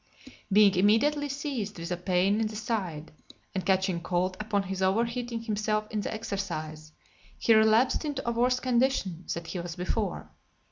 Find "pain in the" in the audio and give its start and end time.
1.95-2.55